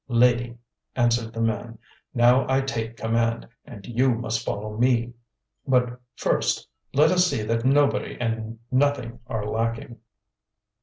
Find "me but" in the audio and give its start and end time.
4.75-6.01